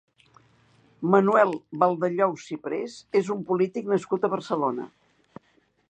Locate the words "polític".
3.51-3.93